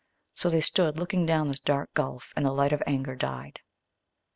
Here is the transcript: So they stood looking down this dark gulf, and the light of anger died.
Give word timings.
So 0.33 0.49
they 0.49 0.61
stood 0.61 0.97
looking 0.97 1.27
down 1.27 1.47
this 1.49 1.59
dark 1.59 1.93
gulf, 1.93 2.33
and 2.35 2.43
the 2.43 2.51
light 2.51 2.73
of 2.73 2.81
anger 2.87 3.13
died. 3.15 3.59